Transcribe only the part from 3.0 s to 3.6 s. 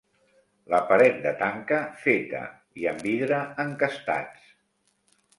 vidre